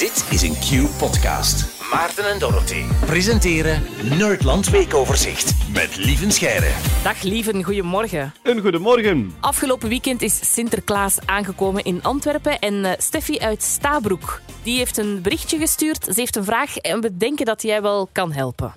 Dit 0.00 0.26
is 0.30 0.42
een 0.42 0.54
Q-podcast. 0.54 1.64
Maarten 1.92 2.30
en 2.30 2.38
Dorothy 2.38 2.82
presenteren 3.06 3.82
Nerdland 4.18 4.70
Weekoverzicht 4.70 5.54
met 5.72 5.96
Lieven 5.96 6.32
Scheire. 6.32 6.70
Dag 7.02 7.22
lieven, 7.22 7.64
goedemorgen. 7.64 8.34
Een 8.42 8.60
goedemorgen. 8.60 9.34
Afgelopen 9.40 9.88
weekend 9.88 10.22
is 10.22 10.52
Sinterklaas 10.52 11.18
aangekomen 11.24 11.84
in 11.84 12.02
Antwerpen 12.02 12.58
en 12.58 12.74
uh, 12.74 12.90
Steffi 12.98 13.38
uit 13.38 13.62
Stabroek 13.62 14.40
die 14.62 14.76
heeft 14.76 14.96
een 14.98 15.22
berichtje 15.22 15.58
gestuurd. 15.58 16.04
Ze 16.04 16.20
heeft 16.20 16.36
een 16.36 16.44
vraag 16.44 16.76
en 16.76 17.00
we 17.00 17.16
denken 17.16 17.46
dat 17.46 17.62
jij 17.62 17.82
wel 17.82 18.08
kan 18.12 18.32
helpen. 18.32 18.72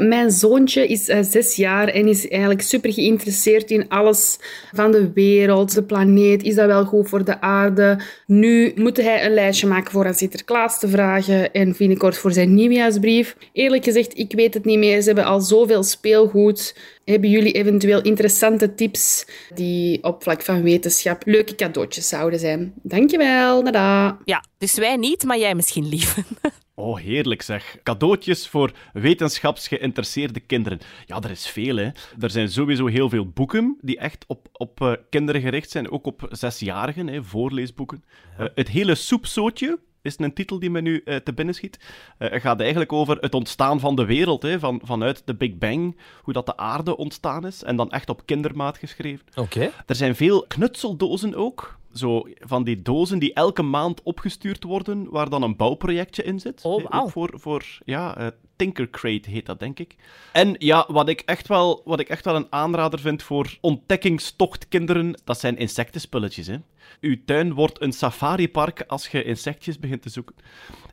Mijn 0.00 0.30
zoontje 0.30 0.86
is 0.86 1.08
uh, 1.08 1.18
zes 1.22 1.56
jaar 1.56 1.88
en 1.88 2.08
is 2.08 2.28
eigenlijk 2.28 2.62
super 2.62 2.92
geïnteresseerd 2.92 3.70
in 3.70 3.88
alles 3.88 4.38
van 4.72 4.92
de 4.92 5.12
wereld, 5.12 5.74
de 5.74 5.82
planeet. 5.82 6.42
Is 6.42 6.54
dat 6.54 6.66
wel 6.66 6.84
goed 6.84 7.08
voor 7.08 7.24
de 7.24 7.40
aarde? 7.40 7.98
Nu 8.26 8.72
moet 8.74 8.96
hij 8.96 9.24
een 9.24 9.34
lijstje 9.34 9.66
maken 9.66 9.92
voor 9.92 10.06
aan 10.06 10.14
Sinterklaas 10.14 10.78
te 10.78 10.88
vragen 10.88 11.52
en 11.52 11.74
binnenkort 11.78 12.16
voor 12.16 12.32
zijn 12.32 12.54
nieuwjaarsbrief. 12.54 13.36
Eerlijk 13.52 13.84
gezegd, 13.84 14.18
ik 14.18 14.32
weet 14.32 14.54
het 14.54 14.64
niet 14.64 14.78
meer. 14.78 15.00
Ze 15.00 15.06
hebben 15.06 15.24
al 15.24 15.40
zoveel 15.40 15.82
speelgoed. 15.82 16.76
Hebben 17.04 17.30
jullie 17.30 17.52
eventueel 17.52 18.02
interessante 18.02 18.74
tips 18.74 19.26
die 19.54 20.02
op 20.02 20.22
vlak 20.22 20.42
van 20.42 20.62
wetenschap 20.62 21.22
leuke 21.24 21.54
cadeautjes 21.54 22.08
zouden 22.08 22.38
zijn? 22.38 22.72
Dankjewel, 22.82 23.62
nada. 23.62 24.18
Ja, 24.24 24.44
dus 24.58 24.74
wij 24.74 24.96
niet, 24.96 25.24
maar 25.24 25.38
jij 25.38 25.54
misschien 25.54 25.88
liever. 25.88 26.24
Oh, 26.78 26.98
heerlijk 26.98 27.42
zeg. 27.42 27.78
Cadeautjes 27.82 28.48
voor 28.48 28.72
wetenschapsgeïnteresseerde 28.92 30.40
kinderen. 30.40 30.80
Ja, 31.06 31.20
er 31.20 31.30
is 31.30 31.46
veel, 31.46 31.76
hè. 31.76 31.90
Er 32.20 32.30
zijn 32.30 32.50
sowieso 32.50 32.86
heel 32.86 33.08
veel 33.08 33.28
boeken 33.28 33.78
die 33.80 33.98
echt 33.98 34.24
op, 34.28 34.48
op 34.52 34.80
uh, 34.80 34.92
kinderen 35.10 35.40
gericht 35.40 35.70
zijn, 35.70 35.90
ook 35.90 36.06
op 36.06 36.28
zesjarigen, 36.30 37.06
hè, 37.06 37.22
voorleesboeken. 37.22 38.04
Uh, 38.40 38.46
het 38.54 38.68
hele 38.68 38.94
soepzootje 38.94 39.78
is 40.02 40.18
een 40.18 40.34
titel 40.34 40.58
die 40.58 40.70
me 40.70 40.80
nu 40.80 41.02
uh, 41.04 41.16
te 41.16 41.32
binnen 41.32 41.54
schiet. 41.54 41.78
Het 42.18 42.42
gaat 42.42 42.60
eigenlijk 42.60 42.92
over 42.92 43.16
het 43.18 43.34
ontstaan 43.34 43.80
van 43.80 43.96
de 43.96 44.04
wereld, 44.04 44.42
hè, 44.42 44.58
van, 44.58 44.80
vanuit 44.84 45.22
de 45.24 45.34
Big 45.34 45.58
Bang, 45.58 45.96
hoe 46.22 46.34
dat 46.34 46.46
de 46.46 46.56
aarde 46.56 46.96
ontstaan 46.96 47.46
is, 47.46 47.62
en 47.62 47.76
dan 47.76 47.90
echt 47.90 48.08
op 48.08 48.26
kindermaat 48.26 48.78
geschreven. 48.78 49.26
Oké. 49.34 49.70
Er 49.86 49.94
zijn 49.94 50.16
veel 50.16 50.44
knutseldozen 50.48 51.34
ook, 51.34 51.78
zo 51.96 52.26
van 52.38 52.64
die 52.64 52.82
dozen 52.82 53.18
die 53.18 53.32
elke 53.32 53.62
maand 53.62 54.02
opgestuurd 54.02 54.64
worden, 54.64 55.10
waar 55.10 55.28
dan 55.28 55.42
een 55.42 55.56
bouwprojectje 55.56 56.22
in 56.22 56.40
zit. 56.40 56.62
Oh, 56.64 56.84
wow. 56.90 57.08
Voor, 57.08 57.30
voor 57.34 57.64
ja, 57.84 58.20
uh, 58.20 58.26
Tinkercrate 58.56 59.30
heet 59.30 59.46
dat, 59.46 59.58
denk 59.58 59.78
ik. 59.78 59.94
En 60.32 60.54
ja, 60.58 60.86
wat 60.88 61.08
ik, 61.08 61.20
echt 61.20 61.48
wel, 61.48 61.82
wat 61.84 62.00
ik 62.00 62.08
echt 62.08 62.24
wel 62.24 62.36
een 62.36 62.46
aanrader 62.50 63.00
vind 63.00 63.22
voor 63.22 63.56
ontdekkingstochtkinderen, 63.60 65.20
dat 65.24 65.40
zijn 65.40 65.56
insectenspulletjes, 65.56 66.46
hè. 66.46 66.56
Uw 67.00 67.16
tuin 67.24 67.54
wordt 67.54 67.82
een 67.82 67.92
safaripark 67.92 68.84
als 68.86 69.08
je 69.08 69.24
insectjes 69.24 69.78
begint 69.78 70.02
te 70.02 70.08
zoeken. 70.08 70.34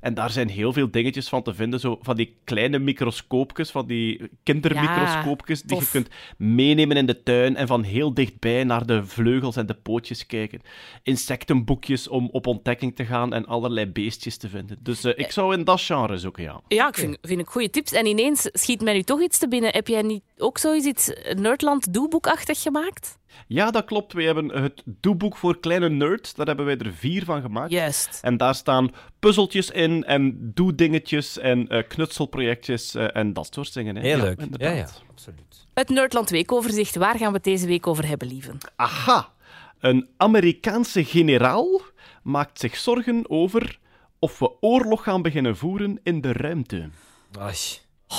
En 0.02 0.14
daar 0.14 0.30
zijn 0.30 0.50
heel 0.50 0.74
veel 0.74 0.92
dingetjes 0.92 1.30
van 1.30 1.44
te 1.44 1.54
vinden. 1.54 1.80
Zo 1.80 2.00
van 2.02 2.16
die 2.16 2.36
kleine 2.44 2.80
microscoopjes, 2.80 3.72
van 3.72 3.88
die 3.88 4.30
kindermicroscoopjes, 4.44 5.60
ja, 5.60 5.66
die 5.68 5.78
je 5.78 5.90
kunt 5.92 6.10
meenemen 6.38 6.98
in 6.98 7.06
de 7.06 7.24
tuin 7.24 7.56
en 7.56 7.68
van 7.68 7.84
heel 7.84 8.14
dichtbij 8.14 8.64
naar 8.64 8.86
de 8.86 9.06
vleugels 9.06 9.56
en 9.56 9.66
de 9.66 9.74
pootjes 9.74 10.26
kijken. 10.26 10.62
Insectenboekjes 11.04 12.08
om 12.08 12.30
op 12.32 12.48
ontdekking 12.48 12.96
te 12.96 13.06
gaan 13.06 13.34
en 13.34 13.46
allerlei 13.46 13.86
beestjes 13.86 14.38
te 14.38 14.50
vinden. 14.50 14.78
Dus 14.80 15.06
uh, 15.06 15.12
ik 15.16 15.32
zou 15.32 15.54
in 15.54 15.64
dat 15.64 15.82
genre 15.82 16.18
zoeken, 16.18 16.44
ja. 16.44 16.62
Ja, 16.68 16.88
ik 16.88 16.96
vind, 16.96 17.18
vind 17.22 17.40
ik 17.40 17.50
goede 17.54 17.70
tips. 17.70 17.92
En 17.92 18.06
ineens 18.06 18.50
schiet 18.52 18.82
mij 18.82 18.94
nu 18.94 19.02
toch 19.02 19.22
iets 19.22 19.38
te 19.38 19.48
binnen. 19.48 19.72
Heb 19.74 19.88
jij 19.88 20.02
niet 20.02 20.24
ook 20.38 20.58
zoiets 20.58 20.86
iets 20.86 21.12
Nerdland 21.38 21.94
doeboekachtig 21.94 22.62
gemaakt? 22.62 23.18
Ja, 23.48 23.72
dat 23.72 23.86
klopt. 23.86 24.14
We 24.14 24.24
hebben 24.24 24.64
het 24.64 24.82
doeboek 24.86 25.38
voor 25.38 25.60
kleine 25.60 25.90
nerds. 25.90 26.34
Daar 26.34 26.46
hebben 26.46 26.66
wij 26.66 26.78
er 26.78 26.94
vier 26.94 27.26
van 27.26 27.42
gemaakt. 27.42 27.72
Juist. 27.72 28.20
En 28.22 28.38
daar 28.38 28.56
staan 28.56 28.92
puzzeltjes 29.20 29.70
in 29.70 30.04
en 30.04 30.52
doe-dingetjes 30.54 31.38
en 31.38 31.74
uh, 31.74 31.84
knutselprojectjes 31.88 32.96
uh, 32.96 33.16
en 33.16 33.34
dat 33.34 33.54
soort 33.54 33.74
dingen. 33.74 33.96
Hè. 33.96 34.02
Heel 34.02 34.18
ja, 34.18 34.24
leuk. 34.24 34.40
Inderdaad. 34.40 34.70
Ja, 34.70 34.78
ja, 34.78 34.90
absoluut. 35.10 35.66
Het 35.74 35.90
Nerdland 35.90 36.30
Weekoverzicht. 36.30 36.96
Waar 36.96 37.18
gaan 37.18 37.30
we 37.30 37.36
het 37.36 37.44
deze 37.44 37.68
week 37.68 37.88
over 37.88 38.08
hebben, 38.08 38.28
lieven? 38.28 38.58
Aha. 38.76 39.32
Een 39.80 40.10
Amerikaanse 40.18 41.04
generaal 41.04 41.82
maakt 42.24 42.60
zich 42.60 42.76
zorgen 42.76 43.30
over 43.30 43.80
of 44.20 44.40
we 44.40 44.52
oorlog 44.62 45.04
gaan 45.04 45.22
beginnen 45.22 45.58
voeren 45.58 46.00
in 46.04 46.22
de 46.22 46.34
ruimte. 46.34 46.90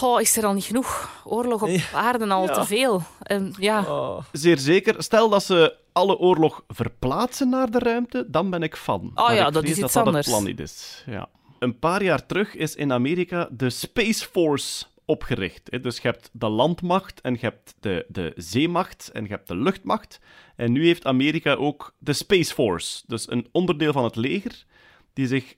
Oh, 0.03 0.21
is 0.21 0.37
er 0.37 0.47
al 0.47 0.53
niet 0.53 0.65
genoeg? 0.65 1.23
Oorlog 1.25 1.63
op 1.63 1.81
aarde 1.95 2.27
al 2.29 2.47
Ja. 2.47 2.53
te 2.53 2.65
veel. 2.65 3.03
Um, 3.31 3.53
ja. 3.59 3.81
Oh. 3.81 4.25
Zeer 4.33 4.59
zeker. 4.59 5.03
Stel 5.03 5.29
dat 5.29 5.43
ze 5.45 5.77
alle 5.93 6.19
oorlog 6.19 6.65
verplaatsen 6.69 7.49
naar 7.49 7.71
de 7.71 7.79
ruimte, 7.79 8.25
dan 8.29 8.51
ben 8.51 8.63
ik 8.63 8.77
fan. 8.77 9.11
Oh 9.15 9.15
Maar 9.15 9.35
ja, 9.35 9.51
dat 9.51 9.65
is 9.65 9.71
iets 9.71 9.81
dat 9.93 9.97
anders. 9.97 10.15
Dat 10.15 10.25
het 10.25 10.35
plan 10.35 10.45
niet 10.45 10.61
is. 10.61 11.03
Ja. 11.07 11.29
Een 11.59 11.79
paar 11.79 12.03
jaar 12.03 12.27
terug 12.27 12.55
is 12.55 12.75
in 12.75 12.93
Amerika 12.93 13.49
de 13.51 13.71
Space 13.71 14.27
Force 14.27 14.85
opgericht. 15.05 15.83
Dus 15.83 15.97
je 15.97 16.09
hebt 16.09 16.31
de 16.33 16.49
landmacht 16.49 17.21
en 17.21 17.33
je 17.33 17.41
hebt 17.41 17.75
de, 17.81 18.05
de 18.09 18.33
zeemacht 18.37 19.11
en 19.13 19.23
je 19.23 19.31
hebt 19.31 19.49
de 19.49 19.57
luchtmacht. 19.57 20.21
En 20.57 20.73
nu 20.73 20.87
heeft 20.87 21.07
Amerika 21.07 21.55
ook 21.55 21.95
de 21.99 22.13
Space 22.13 22.55
Force, 22.55 23.03
dus 23.07 23.31
een 23.31 23.49
onderdeel 23.53 23.93
van 23.93 24.05
het 24.05 24.17
leger, 24.17 24.65
die 25.13 25.27
zich 25.27 25.55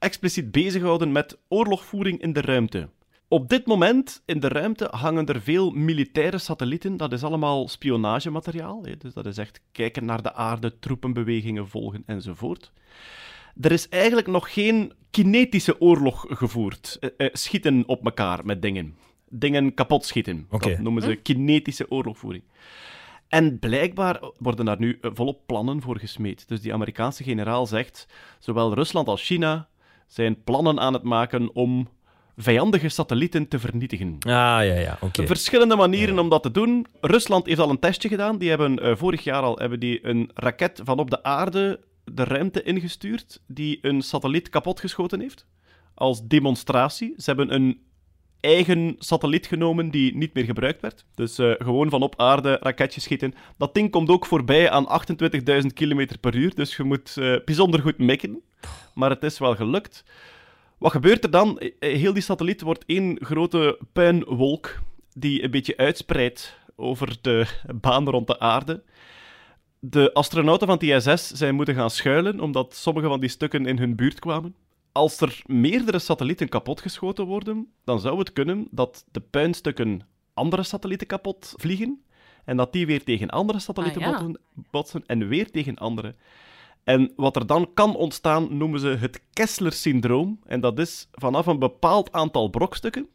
expliciet 0.00 0.50
bezighouden 0.50 1.12
met 1.12 1.38
oorlogvoering 1.48 2.22
in 2.22 2.32
de 2.32 2.40
ruimte. 2.40 2.88
Op 3.28 3.48
dit 3.48 3.66
moment 3.66 4.22
in 4.24 4.40
de 4.40 4.48
ruimte 4.48 4.88
hangen 4.90 5.26
er 5.26 5.42
veel 5.42 5.70
militaire 5.70 6.38
satellieten. 6.38 6.96
Dat 6.96 7.12
is 7.12 7.24
allemaal 7.24 7.68
spionagemateriaal. 7.68 8.84
Hè? 8.84 8.96
Dus 8.96 9.14
dat 9.14 9.26
is 9.26 9.38
echt 9.38 9.60
kijken 9.72 10.04
naar 10.04 10.22
de 10.22 10.34
aarde, 10.34 10.78
troepenbewegingen 10.78 11.68
volgen 11.68 12.02
enzovoort. 12.06 12.72
Er 13.60 13.72
is 13.72 13.88
eigenlijk 13.88 14.26
nog 14.26 14.52
geen 14.52 14.92
kinetische 15.10 15.80
oorlog 15.80 16.26
gevoerd. 16.28 16.96
Eh, 17.00 17.10
eh, 17.16 17.28
schieten 17.32 17.82
op 17.86 18.04
elkaar 18.04 18.44
met 18.44 18.62
dingen. 18.62 18.96
Dingen 19.28 19.74
kapot 19.74 20.04
schieten. 20.04 20.46
Dat 20.48 20.78
noemen 20.78 21.02
ze 21.02 21.14
kinetische 21.14 21.90
oorlogvoering. 21.90 22.44
En 23.28 23.58
blijkbaar 23.58 24.20
worden 24.38 24.64
daar 24.64 24.80
nu 24.80 24.98
eh, 25.00 25.10
volop 25.14 25.46
plannen 25.46 25.82
voor 25.82 25.98
gesmeed. 25.98 26.48
Dus 26.48 26.60
die 26.60 26.72
Amerikaanse 26.72 27.24
generaal 27.24 27.66
zegt: 27.66 28.06
zowel 28.38 28.74
Rusland 28.74 29.08
als 29.08 29.26
China 29.26 29.68
zijn 30.12 30.42
plannen 30.44 30.80
aan 30.80 30.92
het 30.92 31.02
maken 31.02 31.54
om 31.54 31.88
vijandige 32.36 32.88
satellieten 32.88 33.48
te 33.48 33.58
vernietigen. 33.58 34.16
Ah, 34.18 34.30
ja, 34.30 34.60
ja, 34.60 34.98
oké. 35.00 35.26
Verschillende 35.26 35.76
manieren 35.76 36.18
om 36.18 36.28
dat 36.28 36.42
te 36.42 36.50
doen. 36.50 36.86
Rusland 37.00 37.46
heeft 37.46 37.58
al 37.58 37.70
een 37.70 37.78
testje 37.78 38.08
gedaan. 38.08 38.38
Die 38.38 38.48
hebben 38.48 38.78
eh, 38.78 38.96
vorig 38.96 39.24
jaar 39.24 39.42
al 39.42 39.58
hebben 39.58 39.80
die 39.80 40.06
een 40.06 40.30
raket 40.34 40.80
van 40.84 40.98
op 40.98 41.10
de 41.10 41.22
aarde 41.22 41.80
de 42.04 42.24
ruimte 42.24 42.62
ingestuurd, 42.62 43.42
die 43.46 43.78
een 43.82 44.02
satelliet 44.02 44.48
kapotgeschoten 44.48 45.20
heeft. 45.20 45.46
Als 45.94 46.26
demonstratie. 46.26 47.14
Ze 47.16 47.24
hebben 47.24 47.54
een 47.54 47.80
eigen 48.40 48.96
satelliet 48.98 49.46
genomen 49.46 49.90
die 49.90 50.16
niet 50.16 50.34
meer 50.34 50.44
gebruikt 50.44 50.80
werd. 50.80 51.04
Dus 51.14 51.38
eh, 51.38 51.52
gewoon 51.58 51.90
van 51.90 52.02
op 52.02 52.20
aarde 52.20 52.58
raketjes 52.60 53.02
schieten. 53.02 53.34
Dat 53.56 53.74
ding 53.74 53.90
komt 53.90 54.08
ook 54.08 54.26
voorbij 54.26 54.70
aan 54.70 55.02
28.000 55.62 55.66
km 55.74 56.06
per 56.20 56.34
uur, 56.34 56.54
dus 56.54 56.76
je 56.76 56.82
moet 56.82 57.16
eh, 57.16 57.36
bijzonder 57.44 57.80
goed 57.80 57.98
mikken. 57.98 58.42
Maar 58.94 59.10
het 59.10 59.22
is 59.22 59.38
wel 59.38 59.54
gelukt. 59.56 60.04
Wat 60.78 60.90
gebeurt 60.90 61.24
er 61.24 61.30
dan? 61.30 61.58
Eh, 61.58 61.96
Heel 61.96 62.12
die 62.12 62.22
satelliet 62.22 62.60
wordt 62.60 62.84
één 62.86 63.18
grote 63.20 63.78
puinwolk 63.92 64.78
die 65.14 65.42
een 65.44 65.50
beetje 65.50 65.76
uitspreidt 65.76 66.58
over 66.76 67.16
de 67.20 67.46
baan 67.74 68.08
rond 68.08 68.26
de 68.26 68.38
aarde. 68.38 68.82
De 69.78 70.12
astronauten 70.12 70.66
van 70.66 70.78
het 70.78 71.06
ISS 71.06 71.30
zijn 71.30 71.54
moeten 71.54 71.74
gaan 71.74 71.90
schuilen 71.90 72.40
omdat 72.40 72.74
sommige 72.74 73.06
van 73.06 73.20
die 73.20 73.28
stukken 73.28 73.66
in 73.66 73.78
hun 73.78 73.96
buurt 73.96 74.18
kwamen. 74.18 74.54
Als 74.92 75.20
er 75.20 75.42
meerdere 75.46 75.98
satellieten 75.98 76.48
kapotgeschoten 76.48 77.26
worden, 77.26 77.72
dan 77.84 78.00
zou 78.00 78.18
het 78.18 78.32
kunnen 78.32 78.68
dat 78.70 79.04
de 79.10 79.20
puinstukken 79.20 80.00
andere 80.34 80.62
satellieten 80.62 81.06
kapot 81.06 81.54
vliegen 81.56 82.02
en 82.44 82.56
dat 82.56 82.72
die 82.72 82.86
weer 82.86 83.04
tegen 83.04 83.28
andere 83.28 83.58
satellieten 83.58 84.02
Ah, 84.02 84.06
ja. 84.08 84.12
botsen, 84.12 84.40
botsen 84.70 85.02
en 85.06 85.28
weer 85.28 85.50
tegen 85.50 85.76
andere. 85.76 86.14
En 86.84 87.12
wat 87.16 87.36
er 87.36 87.46
dan 87.46 87.70
kan 87.74 87.96
ontstaan, 87.96 88.56
noemen 88.56 88.80
ze 88.80 88.88
het 88.88 89.20
Kessler-syndroom. 89.32 90.40
En 90.46 90.60
dat 90.60 90.78
is 90.78 91.08
vanaf 91.12 91.46
een 91.46 91.58
bepaald 91.58 92.12
aantal 92.12 92.48
brokstukken 92.48 93.08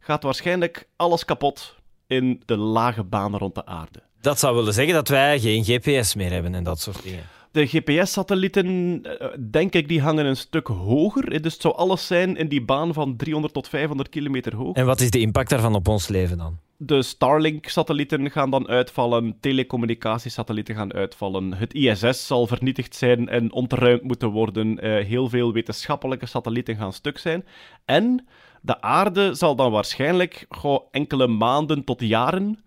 gaat 0.00 0.22
waarschijnlijk 0.22 0.88
alles 0.96 1.24
kapot 1.24 1.74
in 2.06 2.42
de 2.44 2.56
lage 2.56 3.04
banen 3.04 3.38
rond 3.38 3.54
de 3.54 3.66
aarde. 3.66 4.02
Dat 4.20 4.38
zou 4.38 4.56
willen 4.56 4.74
zeggen 4.74 4.94
dat 4.94 5.08
wij 5.08 5.40
geen 5.40 5.64
GPS 5.64 6.14
meer 6.14 6.30
hebben 6.30 6.54
en 6.54 6.64
dat 6.64 6.80
soort 6.80 7.02
dingen. 7.02 7.24
De 7.58 7.66
GPS-satellieten, 7.66 9.00
eh, 9.02 9.28
denk 9.50 9.72
ik, 9.72 9.88
die 9.88 10.00
hangen 10.00 10.26
een 10.26 10.36
stuk 10.36 10.66
hoger. 10.66 11.32
Eh, 11.32 11.42
Dus 11.42 11.52
het 11.52 11.62
zou 11.62 11.74
alles 11.76 12.06
zijn 12.06 12.36
in 12.36 12.48
die 12.48 12.64
baan 12.64 12.94
van 12.94 13.16
300 13.16 13.54
tot 13.54 13.68
500 13.68 14.08
kilometer 14.08 14.54
hoog. 14.54 14.76
En 14.76 14.86
wat 14.86 15.00
is 15.00 15.10
de 15.10 15.20
impact 15.20 15.50
daarvan 15.50 15.74
op 15.74 15.88
ons 15.88 16.08
leven 16.08 16.38
dan? 16.38 16.58
De 16.76 17.02
Starlink-satellieten 17.02 18.30
gaan 18.30 18.50
dan 18.50 18.68
uitvallen, 18.68 19.36
telecommunicatiesatellieten 19.40 20.74
gaan 20.74 20.92
uitvallen, 20.92 21.54
het 21.54 21.74
ISS 21.74 22.26
zal 22.26 22.46
vernietigd 22.46 22.94
zijn 22.94 23.28
en 23.28 23.52
ontruimd 23.52 24.02
moeten 24.02 24.28
worden, 24.28 24.78
eh, 24.78 25.04
heel 25.04 25.28
veel 25.28 25.52
wetenschappelijke 25.52 26.26
satellieten 26.26 26.76
gaan 26.76 26.92
stuk 26.92 27.18
zijn. 27.18 27.44
En 27.84 28.26
de 28.62 28.80
aarde 28.80 29.34
zal 29.34 29.56
dan 29.56 29.70
waarschijnlijk 29.70 30.46
goh, 30.48 30.86
enkele 30.90 31.26
maanden 31.26 31.84
tot 31.84 32.00
jaren 32.00 32.58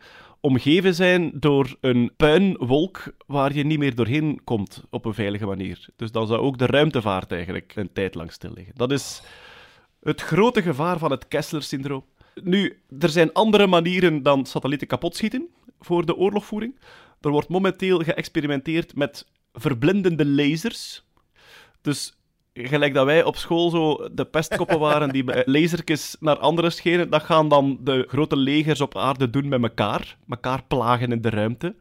omgeven 0.42 0.96
zijn 0.96 1.32
door 1.34 1.78
een 1.82 2.12
puinwolk 2.18 3.16
waar 3.28 3.54
je 3.54 3.64
niet 3.64 3.80
meer 3.80 3.96
doorheen 3.96 4.42
komt 4.44 4.84
op 4.90 5.06
een 5.06 5.14
veilige 5.14 5.46
manier. 5.46 5.90
Dus 5.96 6.12
dan 6.12 6.28
zou 6.28 6.40
ook 6.40 6.58
de 6.58 6.66
ruimtevaart 6.66 7.32
eigenlijk 7.32 7.76
een 7.76 7.94
tijd 7.94 8.16
lang 8.16 8.32
stil 8.32 8.52
liggen. 8.54 8.76
Dat 8.76 8.92
is 8.92 9.22
het 10.02 10.22
grote 10.22 10.62
gevaar 10.62 10.98
van 10.98 11.12
het 11.12 11.28
Kessler-syndroom. 11.28 12.06
Nu, 12.44 12.82
er 13.00 13.10
zijn 13.10 13.34
andere 13.34 13.68
manieren 13.68 14.24
dan 14.24 14.46
satellieten 14.46 14.88
kapotschieten 14.88 15.48
voor 15.80 16.06
de 16.06 16.16
oorlogvoering. 16.16 16.80
Er 17.22 17.32
wordt 17.32 17.50
momenteel 17.50 18.00
geëxperimenteerd 18.00 18.96
met 18.96 19.28
verblindende 19.54 20.26
lasers. 20.26 21.04
Dus 21.82 22.14
gelijk 22.53 22.94
dat 22.94 23.06
wij 23.06 23.24
op 23.24 23.36
school 23.36 23.69
zo 23.69 24.09
de 24.12 24.25
pestkoppen 24.25 24.80
waren 24.89 25.09
die 25.09 25.50
lasertjes 25.50 26.15
naar 26.19 26.38
anderen 26.38 26.71
schenen, 26.71 27.09
dat 27.09 27.24
gaan 27.24 27.50
dan 27.50 27.77
de 27.81 28.03
grote 28.07 28.36
legers 28.36 28.81
op 28.81 28.98
aarde 28.98 29.30
doen 29.30 29.48
met 29.48 29.62
elkaar. 29.62 30.18
Elkaar 30.30 30.63
plagen 30.63 31.12
in 31.12 31.21
de 31.21 31.30
ruimte. 31.30 31.75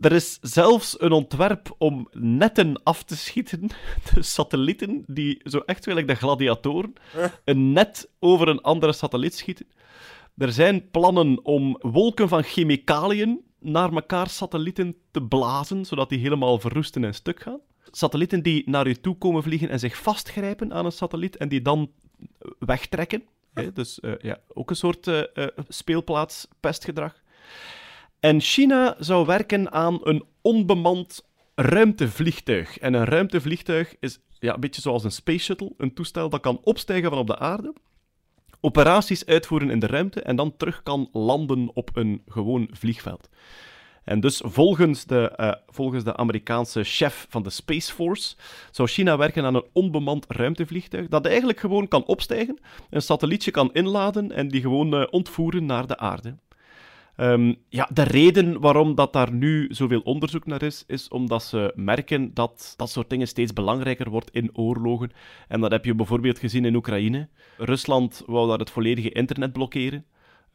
Er 0.00 0.12
is 0.12 0.38
zelfs 0.40 1.00
een 1.00 1.12
ontwerp 1.12 1.74
om 1.78 2.08
netten 2.12 2.82
af 2.82 3.02
te 3.02 3.16
schieten. 3.16 3.60
De 4.14 4.22
satellieten 4.22 5.04
die 5.06 5.40
zo 5.44 5.58
echt 5.58 5.84
gelijk 5.84 6.08
de 6.08 6.14
gladiatoren 6.14 6.92
een 7.44 7.72
net 7.72 8.10
over 8.18 8.48
een 8.48 8.60
andere 8.60 8.92
satelliet 8.92 9.34
schieten. 9.34 9.66
Er 10.36 10.52
zijn 10.52 10.90
plannen 10.90 11.44
om 11.44 11.76
wolken 11.80 12.28
van 12.28 12.42
chemicaliën 12.42 13.40
naar 13.60 13.92
elkaar 13.92 14.28
satellieten 14.28 14.96
te 15.10 15.22
blazen, 15.22 15.84
zodat 15.84 16.08
die 16.08 16.18
helemaal 16.18 16.58
verroesten 16.58 17.04
en 17.04 17.14
stuk 17.14 17.42
gaan. 17.42 17.60
Satellieten 17.90 18.42
die 18.42 18.70
naar 18.70 18.86
u 18.86 18.94
toe 18.94 19.18
komen 19.18 19.42
vliegen 19.42 19.68
en 19.68 19.78
zich 19.78 19.96
vastgrijpen 19.96 20.72
aan 20.72 20.84
een 20.84 20.92
satelliet 20.92 21.36
en 21.36 21.48
die 21.48 21.62
dan 21.62 21.90
wegtrekken. 22.58 23.22
Dus 23.74 23.98
uh, 24.02 24.12
ja, 24.18 24.38
ook 24.48 24.70
een 24.70 24.76
soort 24.76 25.06
uh, 25.06 25.22
speelplaats 25.68 26.48
pestgedrag. 26.60 27.22
En 28.20 28.40
China 28.40 28.96
zou 28.98 29.26
werken 29.26 29.72
aan 29.72 29.98
een 30.02 30.24
onbemand 30.40 31.24
ruimtevliegtuig. 31.54 32.78
En 32.78 32.94
een 32.94 33.04
ruimtevliegtuig 33.04 33.94
is 34.00 34.18
ja, 34.38 34.54
een 34.54 34.60
beetje 34.60 34.80
zoals 34.80 35.04
een 35.04 35.12
space 35.12 35.44
shuttle, 35.44 35.72
een 35.76 35.94
toestel 35.94 36.28
dat 36.28 36.40
kan 36.40 36.60
opstijgen 36.62 37.10
van 37.10 37.18
op 37.18 37.26
de 37.26 37.38
aarde, 37.38 37.74
operaties 38.60 39.26
uitvoeren 39.26 39.70
in 39.70 39.78
de 39.78 39.86
ruimte 39.86 40.22
en 40.22 40.36
dan 40.36 40.56
terug 40.56 40.82
kan 40.82 41.08
landen 41.12 41.70
op 41.74 41.90
een 41.96 42.22
gewoon 42.26 42.68
vliegveld. 42.72 43.28
En 44.06 44.20
dus 44.20 44.42
volgens 44.44 45.04
de, 45.04 45.32
uh, 45.36 45.52
volgens 45.66 46.04
de 46.04 46.16
Amerikaanse 46.16 46.84
chef 46.84 47.26
van 47.28 47.42
de 47.42 47.50
Space 47.50 47.92
Force 47.92 48.36
zou 48.70 48.88
China 48.88 49.16
werken 49.16 49.44
aan 49.44 49.54
een 49.54 49.66
onbemand 49.72 50.24
ruimtevliegtuig 50.28 51.08
dat 51.08 51.26
eigenlijk 51.26 51.60
gewoon 51.60 51.88
kan 51.88 52.04
opstijgen, 52.04 52.58
een 52.90 53.02
satellietje 53.02 53.50
kan 53.50 53.70
inladen 53.72 54.32
en 54.32 54.48
die 54.48 54.60
gewoon 54.60 54.94
uh, 54.94 55.06
ontvoeren 55.10 55.66
naar 55.66 55.86
de 55.86 55.98
aarde. 55.98 56.36
Um, 57.16 57.56
ja, 57.68 57.88
de 57.92 58.02
reden 58.02 58.60
waarom 58.60 58.94
dat 58.94 59.12
daar 59.12 59.32
nu 59.32 59.68
zoveel 59.70 60.00
onderzoek 60.00 60.46
naar 60.46 60.62
is, 60.62 60.84
is 60.86 61.08
omdat 61.08 61.42
ze 61.42 61.72
merken 61.74 62.34
dat 62.34 62.74
dat 62.76 62.90
soort 62.90 63.10
dingen 63.10 63.28
steeds 63.28 63.52
belangrijker 63.52 64.10
wordt 64.10 64.30
in 64.30 64.50
oorlogen. 64.52 65.10
En 65.48 65.60
dat 65.60 65.70
heb 65.70 65.84
je 65.84 65.94
bijvoorbeeld 65.94 66.38
gezien 66.38 66.64
in 66.64 66.74
Oekraïne. 66.74 67.28
Rusland 67.56 68.22
wou 68.26 68.48
daar 68.48 68.58
het 68.58 68.70
volledige 68.70 69.10
internet 69.10 69.52
blokkeren. 69.52 70.04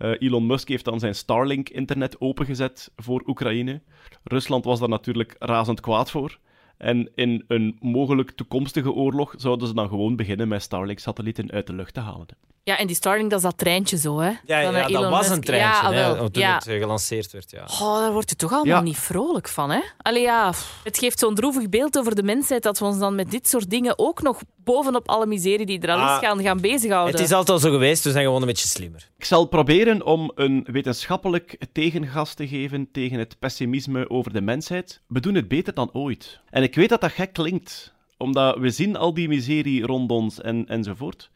Uh, 0.01 0.11
Elon 0.19 0.45
Musk 0.45 0.67
heeft 0.67 0.85
dan 0.85 0.99
zijn 0.99 1.15
Starlink-internet 1.15 2.21
opengezet 2.21 2.91
voor 2.95 3.23
Oekraïne. 3.27 3.81
Rusland 4.23 4.65
was 4.65 4.79
daar 4.79 4.89
natuurlijk 4.89 5.35
razend 5.39 5.79
kwaad 5.79 6.11
voor. 6.11 6.37
En 6.77 7.11
in 7.15 7.43
een 7.47 7.77
mogelijk 7.79 8.31
toekomstige 8.31 8.91
oorlog 8.91 9.33
zouden 9.37 9.67
ze 9.67 9.73
dan 9.73 9.87
gewoon 9.87 10.15
beginnen 10.15 10.47
met 10.47 10.61
Starlink-satellieten 10.61 11.51
uit 11.51 11.67
de 11.67 11.73
lucht 11.73 11.93
te 11.93 11.99
halen. 11.99 12.27
Ja, 12.63 12.77
en 12.77 12.87
die 12.87 12.95
Starlink, 12.95 13.29
dat 13.29 13.39
is 13.39 13.45
dat 13.45 13.57
treintje 13.57 13.97
zo, 13.97 14.19
hè? 14.19 14.31
Ja, 14.45 14.59
ja 14.59 14.87
dat 14.87 15.09
was 15.09 15.29
een 15.29 15.41
treintje, 15.41 15.91
Ja, 15.93 16.13
hè, 16.13 16.29
toen 16.31 16.41
ja. 16.41 16.53
het 16.53 16.67
eh, 16.67 16.79
gelanceerd 16.79 17.31
werd. 17.31 17.51
Ja. 17.51 17.63
Oh, 17.63 17.99
daar 17.99 18.11
word 18.11 18.29
je 18.29 18.35
toch 18.35 18.51
allemaal 18.51 18.75
Ja. 18.75 18.81
niet 18.81 18.97
vrolijk 18.97 19.47
van, 19.47 19.69
hè? 19.69 19.79
Allee, 19.97 20.21
ja, 20.21 20.53
het 20.83 20.97
geeft 20.97 21.19
zo'n 21.19 21.35
droevig 21.35 21.69
beeld 21.69 21.97
over 21.97 22.15
de 22.15 22.23
mensheid 22.23 22.63
dat 22.63 22.79
we 22.79 22.85
ons 22.85 22.99
dan 22.99 23.15
met 23.15 23.31
dit 23.31 23.47
soort 23.47 23.69
dingen 23.69 23.99
ook 23.99 24.21
nog 24.21 24.41
bovenop 24.63 25.07
alle 25.07 25.25
miserie 25.25 25.65
die 25.65 25.79
er 25.79 25.89
al 25.89 25.97
is 25.97 26.03
Ah, 26.03 26.19
gaan, 26.19 26.41
gaan 26.41 26.61
bezighouden. 26.61 27.15
Het 27.15 27.23
is 27.23 27.31
altijd 27.31 27.49
al 27.49 27.59
zo 27.59 27.71
geweest, 27.71 28.03
we 28.03 28.11
zijn 28.11 28.25
gewoon 28.25 28.41
een 28.41 28.47
beetje 28.47 28.67
slimmer. 28.67 29.09
Ik 29.17 29.25
zal 29.25 29.45
proberen 29.45 30.05
om 30.05 30.31
een 30.35 30.67
wetenschappelijk 30.71 31.57
tegengas 31.71 32.33
te 32.33 32.47
geven 32.47 32.91
tegen 32.91 33.19
het 33.19 33.39
pessimisme 33.39 34.09
over 34.09 34.33
de 34.33 34.41
mensheid. 34.41 35.01
We 35.07 35.19
doen 35.19 35.35
het 35.35 35.47
beter 35.47 35.73
dan 35.73 35.93
ooit. 35.93 36.39
En 36.49 36.63
ik 36.63 36.75
weet 36.75 36.89
dat 36.89 37.01
dat 37.01 37.11
gek 37.11 37.33
klinkt, 37.33 37.93
omdat 38.17 38.57
we 38.57 38.69
zien 38.69 38.95
al 38.95 39.13
die 39.13 39.27
miserie 39.27 39.85
rond 39.85 40.11
ons 40.11 40.41
en, 40.41 40.67
enzovoort. 40.67 41.29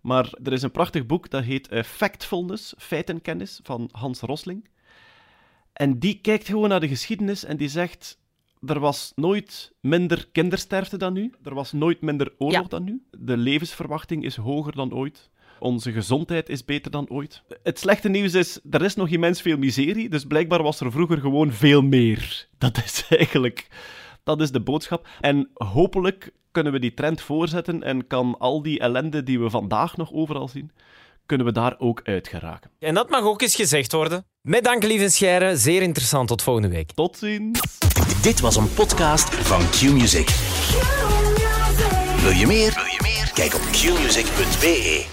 Maar 0.00 0.32
er 0.42 0.52
is 0.52 0.62
een 0.62 0.70
prachtig 0.70 1.06
boek 1.06 1.30
dat 1.30 1.44
heet 1.44 1.68
eh, 1.68 1.82
Factfulness, 1.82 2.74
Feitenkennis, 2.78 3.60
van 3.62 3.88
Hans 3.92 4.20
Rosling. 4.20 4.68
En 5.72 5.98
die 5.98 6.18
kijkt 6.20 6.46
gewoon 6.46 6.68
naar 6.68 6.80
de 6.80 6.88
geschiedenis 6.88 7.44
en 7.44 7.56
die 7.56 7.68
zegt... 7.68 8.22
Er 8.66 8.80
was 8.80 9.12
nooit 9.14 9.72
minder 9.80 10.28
kindersterfte 10.32 10.96
dan 10.96 11.12
nu. 11.12 11.32
Er 11.42 11.54
was 11.54 11.72
nooit 11.72 12.00
minder 12.00 12.32
oorlog 12.38 12.62
Ja. 12.62 12.68
dan 12.68 12.84
nu. 12.84 13.02
De 13.18 13.36
levensverwachting 13.36 14.24
is 14.24 14.36
hoger 14.36 14.72
dan 14.74 14.94
ooit. 14.94 15.30
Onze 15.58 15.92
gezondheid 15.92 16.48
is 16.48 16.64
beter 16.64 16.90
dan 16.90 17.08
ooit. 17.10 17.42
Het 17.62 17.78
slechte 17.78 18.08
nieuws 18.08 18.34
is, 18.34 18.60
er 18.70 18.82
is 18.82 18.94
nog 18.94 19.08
immens 19.08 19.40
veel 19.42 19.56
miserie, 19.56 20.08
dus 20.08 20.24
blijkbaar 20.24 20.62
was 20.62 20.80
er 20.80 20.92
vroeger 20.92 21.18
gewoon 21.20 21.52
veel 21.52 21.82
meer. 21.82 22.46
Dat 22.58 22.76
is 22.84 23.04
eigenlijk... 23.08 23.66
Dat 24.24 24.40
is 24.40 24.50
de 24.50 24.60
boodschap. 24.60 25.08
En 25.20 25.50
hopelijk 25.54 26.30
kunnen 26.50 26.72
we 26.72 26.78
die 26.78 26.94
trend 26.94 27.20
voorzetten 27.20 27.82
en 27.82 28.06
kan 28.06 28.38
al 28.38 28.62
die 28.62 28.78
ellende 28.78 29.22
die 29.22 29.40
we 29.40 29.50
vandaag 29.50 29.96
nog 29.96 30.12
overal 30.12 30.48
zien, 30.48 30.70
kunnen 31.26 31.46
we 31.46 31.52
daar 31.52 31.74
ook 31.78 32.00
uit 32.04 32.28
geraken. 32.28 32.70
En 32.78 32.94
dat 32.94 33.10
mag 33.10 33.22
ook 33.22 33.42
eens 33.42 33.54
gezegd 33.54 33.92
worden. 33.92 34.24
Met 34.40 34.64
dank, 34.64 34.82
lieve 34.82 35.08
Scheire. 35.10 35.56
Zeer 35.56 35.82
interessant. 35.82 36.28
Tot 36.28 36.42
volgende 36.42 36.68
week. 36.68 36.92
Tot 36.92 37.16
ziens! 37.16 37.60
Dit 38.20 38.40
was 38.40 38.56
een 38.56 38.72
podcast 38.74 39.28
van 39.34 39.60
Q-Music. 39.70 40.28
Wil 42.22 42.30
je 42.30 42.46
meer? 42.46 42.72
Wil 42.74 42.84
je 42.84 42.98
meer? 43.02 43.30
Kijk 43.34 43.54
op 43.54 43.60
qmusic.be. 43.70 45.04